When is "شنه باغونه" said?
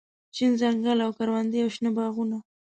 1.75-2.37